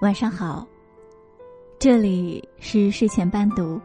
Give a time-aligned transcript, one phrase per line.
[0.00, 0.66] 晚上好，
[1.78, 3.78] 这里是睡前伴读，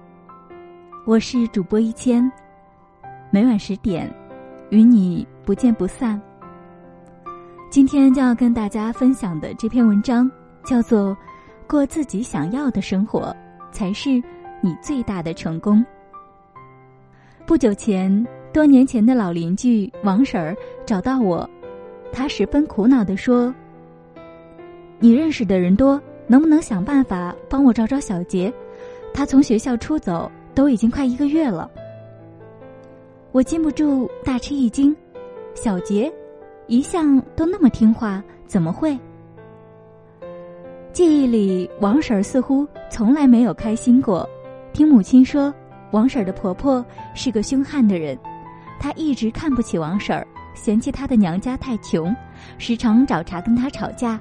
[1.04, 2.32] 我是主播一千，
[3.30, 4.10] 每晚十点
[4.70, 6.20] 与你不见不散。
[7.70, 10.32] 今天将要跟大家分享的这篇文章
[10.64, 11.12] 叫做
[11.68, 13.36] 《过自己想要的生活
[13.70, 14.11] 才是
[14.61, 15.79] 你最大的成功》。
[17.45, 20.55] 不久前，多年前的老邻居王婶儿
[20.86, 21.50] 找到我，
[22.09, 23.54] 她十分苦恼的说。
[24.99, 28.52] 你认识的人多，能不能想办法帮我找找小杰？
[29.13, 31.70] 他从学校出走都已经快一个月了。
[33.31, 34.95] 我禁不住大吃一惊，
[35.54, 36.12] 小杰
[36.68, 38.98] 一向都那么听话，怎么会？
[40.94, 44.27] 记忆里，王婶儿似乎从来没有开心过。
[44.71, 45.54] 听母亲说，
[45.91, 48.18] 王婶儿的婆婆是个凶悍的人，
[48.80, 52.16] 她一直看不起王婶儿，嫌弃她的娘家太穷，
[52.57, 54.20] 时常找茬跟她吵架。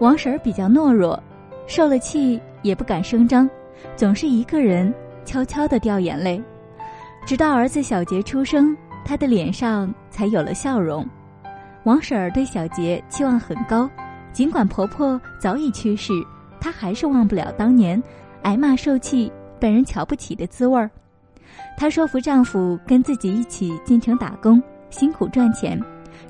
[0.00, 1.20] 王婶儿比较懦弱，
[1.66, 3.48] 受了气也不敢声张，
[3.96, 4.92] 总是一个人
[5.24, 6.40] 悄悄的掉眼泪，
[7.26, 11.04] 直到儿子小杰出生，她的脸上才有了笑容。
[11.84, 13.90] 王婶儿对小杰期望很高，
[14.32, 16.12] 尽管婆婆早已去世，
[16.60, 18.00] 她还是忘不了当年
[18.42, 20.88] 挨骂受气、被人瞧不起的滋味儿。
[21.76, 25.80] 她说服丈夫跟自己一起进城打工，辛苦赚钱，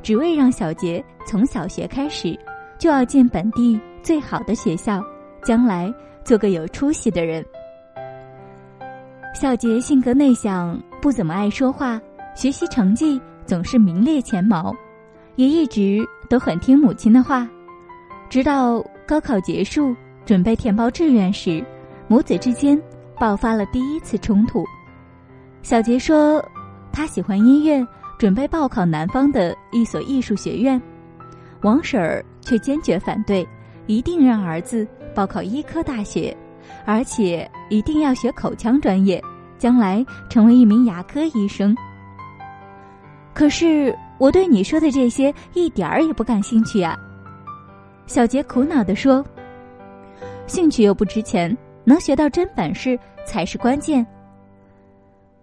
[0.02, 2.38] 只为让小杰从小学开始。
[2.78, 5.02] 就要进本地最好的学校，
[5.42, 5.92] 将来
[6.24, 7.44] 做个有出息的人。
[9.34, 12.00] 小杰性格内向，不怎么爱说话，
[12.34, 14.74] 学习成绩总是名列前茅，
[15.36, 17.48] 也一直都很听母亲的话。
[18.30, 21.64] 直到高考结束，准备填报志愿时，
[22.08, 22.80] 母子之间
[23.18, 24.64] 爆发了第一次冲突。
[25.62, 26.44] 小杰说，
[26.92, 27.86] 他喜欢音乐，
[28.18, 30.80] 准备报考南方的一所艺术学院。
[31.62, 33.46] 王婶儿却坚决反对，
[33.86, 36.34] 一定让儿子报考医科大学，
[36.86, 39.22] 而且一定要学口腔专业，
[39.58, 41.76] 将来成为一名牙科医生。
[43.34, 46.96] 可是我对你说的这些一点儿也不感兴趣啊！
[48.06, 49.22] 小杰苦恼地说
[50.48, 54.04] ：“兴趣又不值钱，能学到真本事才是关键。”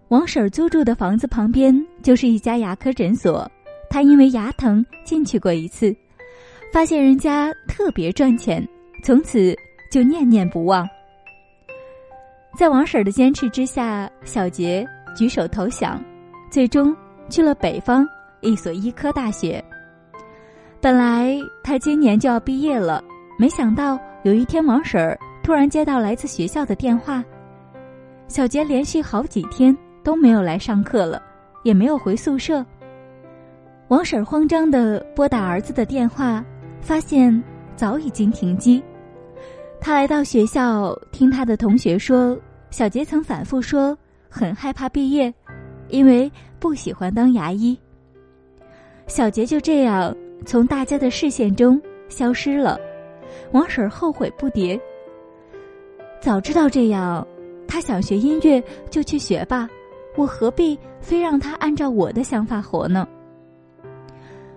[0.09, 3.47] 王婶租住的房子旁边就是一家牙科诊所，
[3.91, 5.95] 她因为牙疼进去过一次。
[6.71, 8.67] 发现人家特别赚钱，
[9.03, 9.55] 从此
[9.91, 10.87] 就念念不忘。
[12.57, 16.03] 在王婶的坚持之下，小杰举手投降，
[16.49, 16.95] 最终
[17.29, 18.07] 去了北方
[18.41, 19.63] 一所医科大学。
[20.81, 23.03] 本来他今年就要毕业了，
[23.39, 27.23] 没想到有一天王婶儿突然接到来自学校的电话，
[28.27, 31.21] 小杰连续好几天都没有来上课了，
[31.63, 32.65] 也没有回宿舍。
[33.87, 36.43] 王婶儿慌张的拨打儿子的电话。
[36.85, 37.43] 发现
[37.75, 38.81] 早已经停机。
[39.81, 42.37] 他来到学校，听他的同学说，
[42.69, 43.97] 小杰曾反复说
[44.29, 45.33] 很害怕毕业，
[45.89, 47.75] 因为不喜欢当牙医。
[49.07, 52.79] 小杰就这样从大家的视线中消失了。
[53.51, 54.79] 王婶后悔不迭。
[56.21, 57.27] 早知道这样，
[57.67, 59.67] 他想学音乐就去学吧，
[60.15, 63.07] 我何必非让他按照我的想法活呢？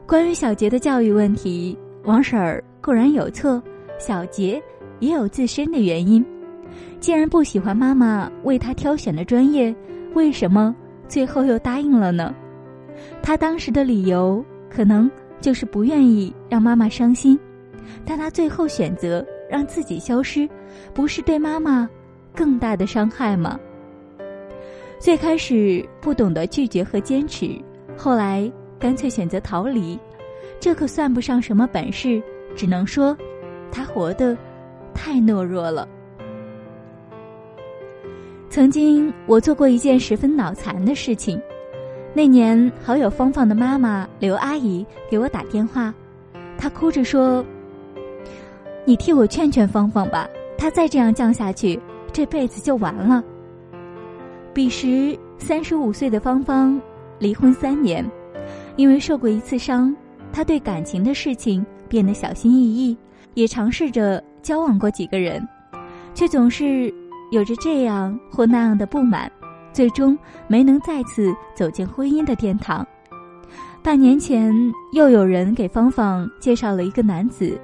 [0.06, 1.76] 关于小杰的教育问题。
[2.04, 3.62] 王婶儿固然有错，
[3.98, 4.62] 小杰
[5.00, 6.24] 也有自身的原因。
[7.00, 9.74] 既然不喜欢妈妈为他挑选的专业，
[10.14, 10.74] 为什么
[11.06, 12.34] 最后又答应了呢？
[13.22, 15.10] 他当时的理由可能
[15.40, 17.38] 就是不愿意让妈妈伤心，
[18.04, 20.48] 但他最后选择让自己消失，
[20.92, 21.88] 不是对妈妈
[22.34, 23.58] 更大的伤害吗？
[24.98, 27.50] 最开始不懂得拒绝和坚持，
[27.96, 29.98] 后来干脆选择逃离。
[30.60, 32.22] 这可算不上什么本事，
[32.56, 33.16] 只能说，
[33.70, 34.36] 他活得
[34.92, 35.88] 太懦弱了。
[38.50, 41.40] 曾经我做过一件十分脑残的事情。
[42.14, 45.94] 那年，好友芳芳的妈妈刘阿姨给我打电话，
[46.56, 47.44] 她哭着说
[48.84, 51.78] ：“你替我劝劝芳芳吧，她再这样降下去，
[52.12, 53.22] 这辈子就完了。”
[54.52, 56.80] 彼时三十五岁的芳芳，
[57.20, 58.04] 离婚三年，
[58.74, 59.94] 因为受过一次伤。
[60.32, 62.96] 他对感情的事情变得小心翼翼，
[63.34, 65.46] 也尝试着交往过几个人，
[66.14, 66.92] 却总是
[67.32, 69.30] 有着这样或那样的不满，
[69.72, 70.16] 最终
[70.46, 72.86] 没能再次走进婚姻的殿堂。
[73.82, 74.54] 半年前，
[74.92, 77.58] 又有人给芳芳介绍了一个男子，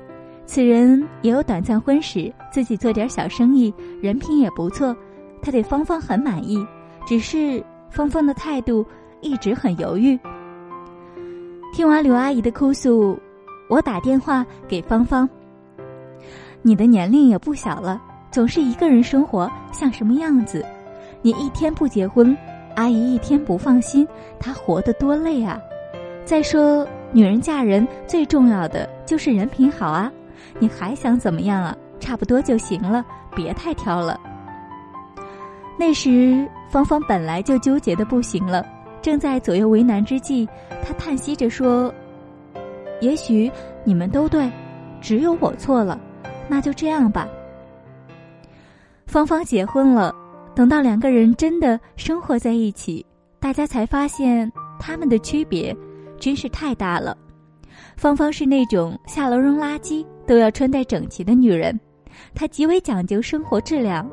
[0.46, 4.96] 此人也有短暂婚史，自己做点小生意，人品也不错，
[5.42, 6.64] 他对芳芳很满意，
[7.06, 8.84] 只是芳芳的态度
[9.20, 10.18] 一直很犹豫。
[11.74, 13.18] 听完刘阿姨的哭诉，
[13.68, 15.28] 我打电话给芳芳。
[16.62, 18.00] 你的年龄也不小了，
[18.30, 20.64] 总是一个人生活，像什么样子？
[21.20, 22.36] 你一天不结婚，
[22.76, 24.06] 阿姨一天不放心，
[24.38, 25.58] 她活得多累啊！
[26.24, 30.08] 再说，女人嫁人最重要的就是人品好啊！
[30.60, 31.76] 你还想怎么样啊？
[31.98, 33.04] 差不多就行了，
[33.34, 34.20] 别太挑了。
[35.76, 38.64] 那时，芳芳本来就纠结的不行了，
[39.04, 40.48] 正在左右为难之际，
[40.82, 41.92] 她叹息着说
[43.02, 43.52] ：“也许
[43.84, 44.50] 你们都对，
[44.98, 46.00] 只有我错了，
[46.48, 47.28] 那就这样吧。”
[49.04, 50.14] 芳芳结婚了。
[50.54, 53.04] 等到两个人真的生活在一起，
[53.38, 55.76] 大家才发现他们的区别
[56.18, 57.14] 真是太大了。
[57.96, 61.78] 芳芳是那种下楼扔垃圾都要穿戴整齐的女人，
[62.34, 64.06] 她极为讲究生活质量；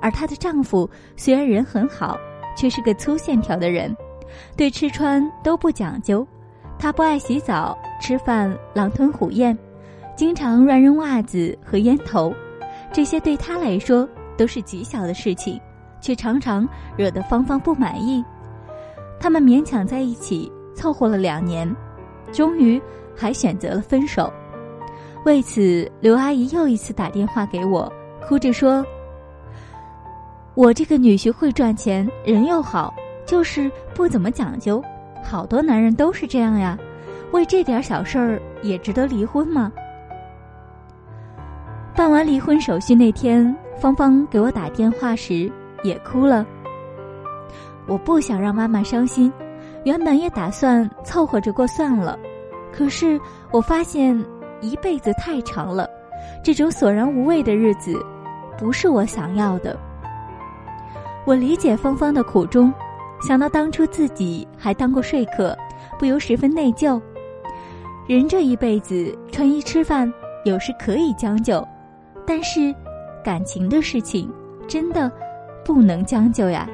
[0.00, 2.16] 而她的丈夫虽然人很好，
[2.56, 3.94] 却是个粗线条的人，
[4.56, 6.26] 对吃穿都不讲究。
[6.78, 9.56] 他不爱洗澡，吃饭狼吞虎咽，
[10.16, 12.34] 经常乱扔袜子和烟头，
[12.92, 15.60] 这些对他来说都是极小的事情。
[16.02, 16.66] 却常常
[16.96, 18.24] 惹得芳芳不满意，
[19.20, 21.70] 他们勉强在一起凑合了两年，
[22.32, 22.80] 终于
[23.14, 24.32] 还选择了分手。
[25.26, 27.92] 为此，刘阿姨又一次打电话给我，
[28.26, 28.82] 哭着说
[30.56, 32.94] ：“我这个女婿会赚钱，人又好，
[33.30, 34.82] 就是不怎么讲究。
[35.22, 36.76] 好多男人都是这样呀，
[37.30, 39.70] 为这点小事儿也值得离婚吗？”
[41.94, 45.48] 办完离婚手续那天，芳芳给我打电话时。
[45.82, 46.44] 也哭了。
[47.86, 49.32] 我不想让妈妈伤心，
[49.84, 52.18] 原本也打算凑合着过算了。
[52.70, 53.18] 可是
[53.50, 54.22] 我发现
[54.60, 55.88] 一辈子太长了，
[56.44, 57.98] 这种索然无味的日子，
[58.58, 59.74] 不是我想要的。
[61.24, 62.70] 我理解芳芳的苦衷，
[63.20, 65.56] 想到当初自己还当过说客，
[65.98, 67.00] 不由十分内疚。
[68.06, 70.12] 人这一辈子穿衣吃饭
[70.44, 71.66] 有时可以将就，
[72.26, 72.74] 但是
[73.24, 74.32] 感情的事情
[74.68, 75.10] 真的。
[75.62, 76.66] 不能将就呀。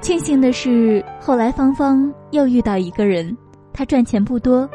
[0.00, 3.36] 庆幸的是，后来芳芳又遇到一个人，
[3.72, 4.66] 他赚钱不多，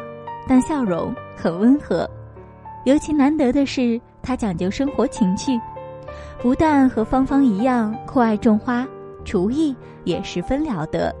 [0.46, 2.08] 但笑容很温和。
[2.84, 5.58] 尤其难得的是，他讲究生活情趣，
[6.40, 8.86] 不但和芳芳一样酷爱种花，
[9.28, 11.14] 厨艺也十分了得。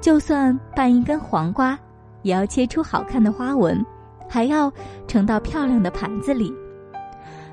[0.00, 1.78] 就算拌一根黄瓜，
[2.22, 3.84] 也要切出好看的花纹，
[4.26, 4.72] 还要
[5.06, 6.50] 盛到漂亮的盘子里。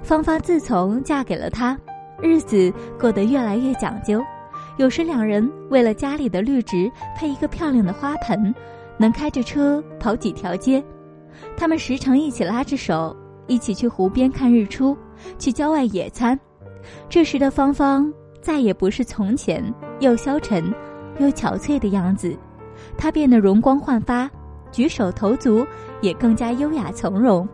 [0.01, 1.77] 芳芳自从嫁给了他。
[2.21, 4.23] 日子过得越来越讲究，
[4.77, 8.53] 有时两人为了家里的绿植配一个漂亮的花盆，
[8.97, 10.83] 能开着车跑几条街。
[11.57, 13.15] 他们时常一起拉着手，
[13.47, 14.97] 一起去湖边看日出，
[15.37, 16.39] 去郊外野餐。
[17.09, 19.63] 这时的芳芳再也不是从前
[19.99, 20.73] 又消沉
[21.19, 22.37] 又憔悴的样子，
[22.97, 24.29] 他变得容光焕发，
[24.71, 25.65] 举手投足
[26.01, 27.47] 也更加优雅从容。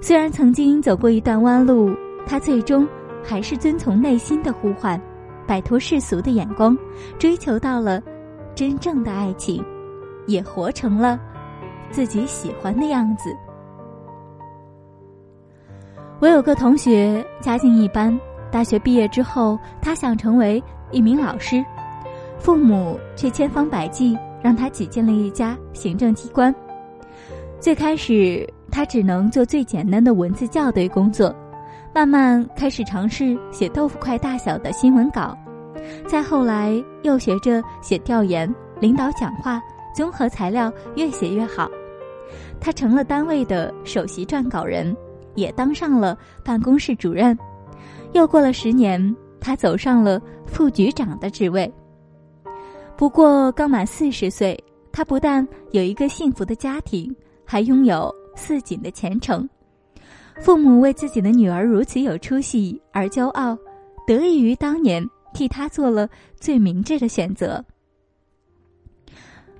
[0.00, 1.94] 虽然曾经走过一段弯路，
[2.26, 2.86] 他最终。
[3.26, 5.00] 还是遵从内心的呼唤，
[5.46, 6.76] 摆脱世俗的眼光，
[7.18, 7.98] 追求到了
[8.54, 9.64] 真正的爱情，
[10.26, 11.18] 也活成了
[11.90, 13.34] 自己喜欢的样子。
[16.20, 18.14] 我有个同学家境一般，
[18.54, 20.62] 大学毕业之后，他想成为
[20.92, 21.60] 一名老师，
[22.38, 26.54] 父母却千方百计让他挤进了一家行政机关。
[27.58, 31.34] 最开始，他只能做最简单的文字校对工作。
[31.92, 35.36] 慢慢开始尝试写豆腐块大小的新闻稿，
[36.06, 39.60] 再后来又学着写调研、领导讲话、
[39.92, 41.68] 综合材料，越写越好。
[42.60, 44.96] 他成了单位的首席撰稿人，
[45.34, 47.36] 也当上了办公室主任。
[48.14, 51.70] 又过了十年，他走上了副局长的职位。
[52.96, 54.56] 不过刚满四十岁，
[54.92, 59.48] 他不但有一个幸福的家庭，还拥有似锦的前程。
[60.40, 63.58] 父母为自己的女儿如此有出息而骄傲，
[64.06, 67.64] 得益于当年替他做了最明智的选择。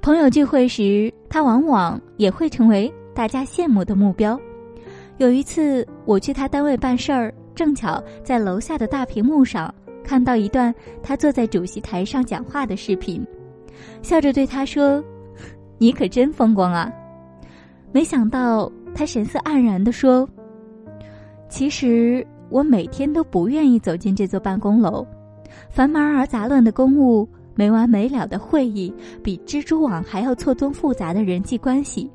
[0.01, 4.39] 朋友聚会时，他往往也会成为大家羡慕的目标。
[5.19, 13.25] 有一次，我去他单位办事儿，正巧在楼下的大屏幕上看到一段他坐在主席台上讲话的视频，
[14.03, 15.03] 笑着对他说
[15.79, 16.93] ：“你可真风光啊！”
[17.93, 20.29] 没想到他神色黯然地说。
[21.49, 25.07] 其实我每天都不愿意走进这座办公楼，
[25.71, 28.93] 繁忙而杂乱的公务，没完没了的会议，
[29.23, 32.11] 比蜘蛛网还要错综复杂的人际关系，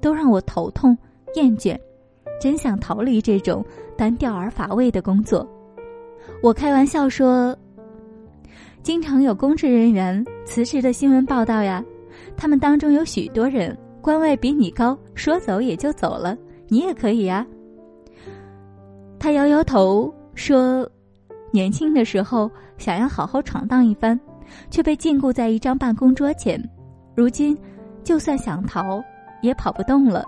[0.00, 0.96] 都让我头痛
[1.34, 1.76] 厌倦，
[2.40, 3.64] 真想逃离这种
[3.96, 5.48] 单调而乏味的工作。
[6.42, 7.56] 我开玩笑说，
[8.82, 11.84] 经常有公职人员辞职的新闻报道呀，
[12.36, 16.36] 他们当中有许多人官位比你高，说走也就走了，
[16.68, 17.46] 你也可以呀。
[19.18, 20.88] 他摇摇头说
[21.50, 24.18] ：“年轻的时候想要好好闯荡一番，
[24.70, 26.62] 却被禁锢在一张办公桌前。
[27.14, 27.56] 如今，
[28.02, 29.02] 就算想逃，
[29.40, 30.24] 也跑不动了。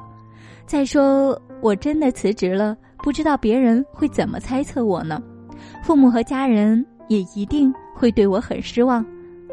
[0.65, 5.23] 再说，我真的辞职了，不知道别人会怎么猜测我呢？
[5.83, 9.05] 父母和家人也一定会对我很失望。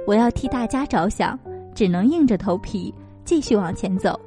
[0.06, 1.38] 我要替大家着想，
[1.74, 4.20] 只能硬着头皮继续往前走。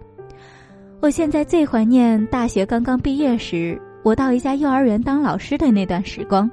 [1.00, 6.48] 我现在最怀念大学刚刚毕业时。”我到一家幼儿园当老师的那段时光，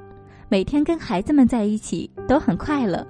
[0.48, 3.06] 每天跟孩子们在一起都很快乐。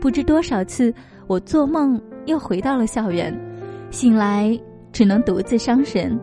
[0.00, 0.94] 不知多少次，
[1.26, 3.36] 我做梦又回到了校园，
[3.90, 4.56] 醒来
[4.92, 6.16] 只能独自伤神。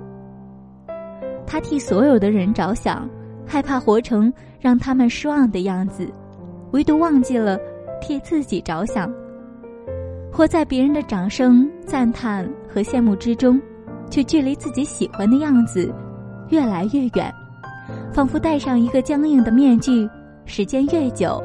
[1.48, 3.10] 他替所有的人着想，
[3.46, 6.08] 害怕活成让他们失望的样子，
[6.72, 7.60] 唯独忘记了
[8.02, 9.12] 替自己着想。
[10.32, 13.62] 活在别人的掌声、赞叹和羡慕之中，
[14.10, 15.94] 却距离自己喜欢的样子
[16.50, 17.34] 越来越远。
[18.12, 20.10] 仿佛戴上一个僵硬的面具，
[20.46, 21.42] 时间越久，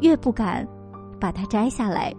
[0.00, 0.66] 越不敢
[1.18, 2.14] 把它摘下来。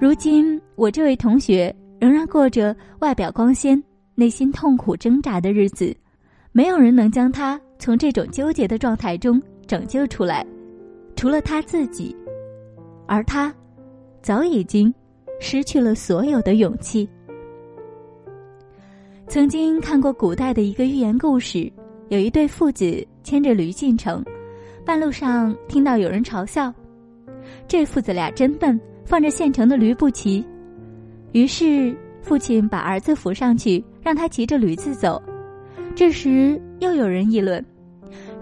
[0.00, 3.80] 如今，我这位同学仍然过着外表光鲜、
[4.14, 5.94] 内心痛苦挣扎的日子，
[6.52, 10.46] 没有人能将他从这种纠结的状态中拯救出来，
[11.16, 12.14] 除了他自己。
[13.06, 13.54] 而他，
[14.22, 14.92] 早已经
[15.40, 17.08] 失去了所有的勇气。
[19.26, 21.70] 曾经看过古代的一个寓言故事。
[22.10, 24.22] 有一对父子牵着驴进城，
[24.84, 26.72] 半路上听到有人嘲笑
[27.66, 30.44] ：“这父子俩真笨，放着现成的驴不骑。”
[31.32, 35.20] 于是父亲把儿子扶上去，让他骑着驴子走。
[35.96, 37.64] 这时又有人议论：“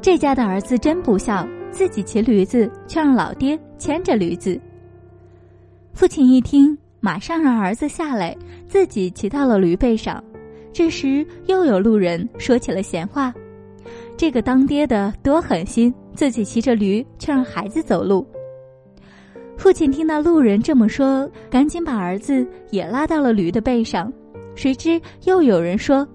[0.03, 4.61] 这家的儿子真不孝，自己骑驴子，却让老爹牵着驴子。”
[5.95, 10.23] 父亲一听，马上让儿子下来，自己骑到了驴背上。
[10.73, 13.33] 这时又有路人说起了闲话。
[14.17, 18.27] 这个当爹的多狠心，自己骑着驴却让孩子走路。
[19.59, 24.11] 父亲听到路人这么说，赶紧把儿子也拉到了驴的背上。
[24.55, 26.07] 谁知又有人说，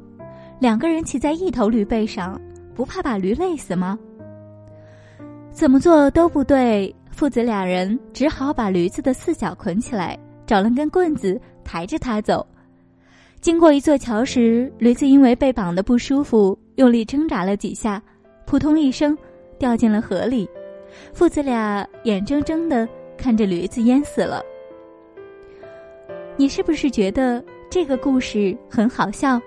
[0.59, 2.39] 两个人骑在一头驴背上，
[2.75, 3.97] 不怕把驴累死吗？
[5.51, 12.45] 怎么做都不对，父子两人只好把驴子的四脚捆起来，找了根棍子抬着它走。
[13.41, 16.57] 经过一座桥时，驴子因为被绑得不舒服。
[16.75, 17.99] 用力挣扎了几下，
[18.45, 19.17] 扑通一声，
[19.57, 20.47] 掉进了河里。
[21.11, 24.43] 父子俩眼睁睁的看着驴子淹死了。
[26.35, 29.39] 你是不是觉得这个故事很好笑？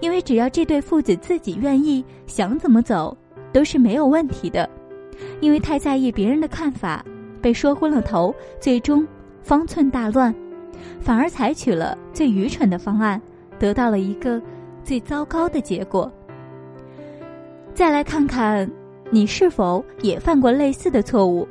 [0.00, 3.16] 因为只要这对父子自己愿意，想怎么走
[3.52, 4.68] 都是没有问题的。
[5.40, 7.04] 因为太在意别人的看法，
[7.40, 9.06] 被说昏了头，最终
[9.42, 10.34] 方寸大乱，
[11.00, 13.20] 反而采取了最愚蠢的方案，
[13.58, 14.40] 得到了一个
[14.84, 16.10] 最糟糕的结果。
[17.72, 18.70] 再来看看，
[19.10, 21.48] 你是否也犯过类似的错误？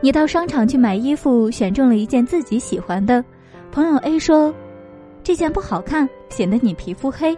[0.00, 3.24] 你到商场去买衣服，选中了一件自己喜欢的，
[3.76, 4.54] 朋友 A 说
[5.22, 7.36] 这件不好看，显得你皮肤黑。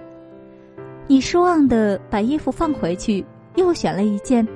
[1.09, 3.27] 你失望的把衣服放回去，
[3.57, 4.47] 又选了一件，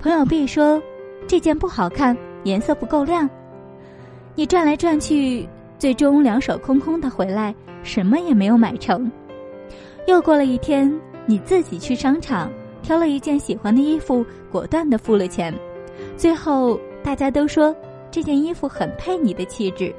[0.00, 0.82] 朋友 B 说
[1.26, 3.28] 这件不好看，颜色不够亮。
[4.36, 5.46] 你转来转去，
[5.78, 9.12] 最终两手空空的回来，什么也没有买成。
[10.06, 10.90] 又过了一天。
[11.26, 15.52] 你自己去商场挑了一件喜欢的衣服，果断的付了钱，
[16.16, 17.76] 最后大家都说
[18.10, 19.94] 这件衣服很配你的气质。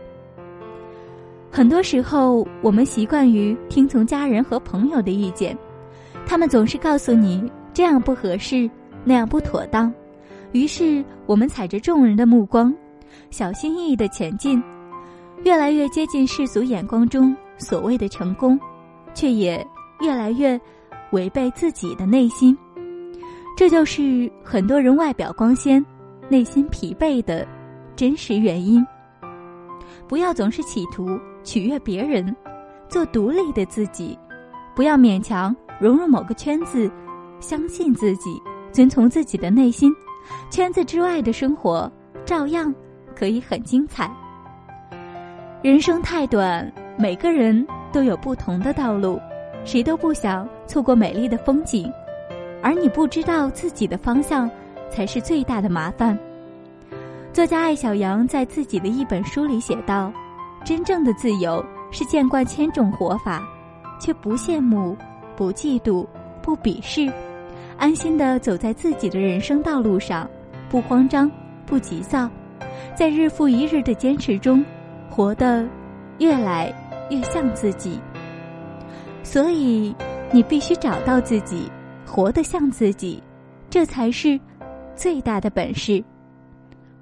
[1.51, 5.57] 很多时候，我们习惯于听从家人和朋友的意见，
[6.25, 8.69] 他们总是告诉你这样不合适，
[9.03, 9.91] 那样不妥当，
[10.51, 12.73] 于是我们踩着众人的目光，
[13.29, 14.61] 小心翼翼的前进，
[15.43, 18.59] 越来越接近世俗眼光中所谓的成功，
[19.13, 19.65] 却也
[20.01, 20.59] 越来越。
[21.11, 22.55] 违背自己的内心，
[23.57, 25.83] 这就是很多人外表光鲜、
[26.27, 27.47] 内心疲惫的
[27.95, 28.85] 真实原因。
[30.09, 31.07] 不要总是企图
[31.43, 32.35] 取悦别人，
[32.87, 34.17] 做独立的自己；
[34.75, 36.91] 不要勉强融入某个圈子，
[37.39, 39.93] 相信自己，遵从自己的内心。
[40.49, 41.89] 圈子之外的生活
[42.25, 42.73] 照样
[43.15, 44.11] 可以很精彩。
[45.61, 49.19] 人生太短，每个人都有不同的道路。
[49.63, 51.91] 谁都不想错过美丽的风景，
[52.63, 54.49] 而你不知道自己的方向，
[54.89, 56.17] 才是最大的麻烦。
[57.31, 60.11] 作家艾小阳在自己的一本书里写道
[60.65, 63.47] ：“真正的自由是见惯千种活法，
[63.99, 64.97] 却不羡慕、
[65.37, 66.05] 不嫉妒、
[66.41, 67.11] 不鄙视，
[67.77, 70.27] 安心的走在自己的人生道路上，
[70.69, 71.31] 不慌张、
[71.67, 72.27] 不急躁，
[72.95, 74.65] 在日复一日的坚持中，
[75.07, 75.65] 活得
[76.17, 76.73] 越来
[77.11, 77.99] 越像自己。”
[79.21, 79.95] 所以，
[80.31, 81.71] 你必须找到自己，
[82.07, 83.21] 活得像自己，
[83.69, 84.37] 这才是
[84.95, 86.03] 最大的本事。